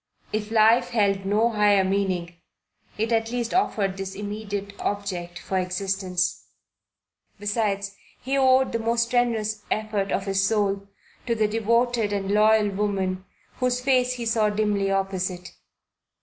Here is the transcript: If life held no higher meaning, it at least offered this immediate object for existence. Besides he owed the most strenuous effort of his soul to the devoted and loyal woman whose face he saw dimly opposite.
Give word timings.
If 0.33 0.49
life 0.49 0.89
held 0.89 1.27
no 1.27 1.51
higher 1.51 1.83
meaning, 1.83 2.33
it 2.97 3.11
at 3.11 3.29
least 3.29 3.53
offered 3.53 3.97
this 3.97 4.15
immediate 4.15 4.73
object 4.79 5.37
for 5.37 5.59
existence. 5.59 6.43
Besides 7.39 7.95
he 8.19 8.35
owed 8.35 8.71
the 8.71 8.79
most 8.79 9.03
strenuous 9.09 9.61
effort 9.69 10.11
of 10.11 10.25
his 10.25 10.43
soul 10.43 10.87
to 11.27 11.35
the 11.35 11.47
devoted 11.47 12.13
and 12.13 12.31
loyal 12.31 12.69
woman 12.71 13.25
whose 13.57 13.79
face 13.79 14.13
he 14.13 14.25
saw 14.25 14.49
dimly 14.49 14.89
opposite. 14.89 15.51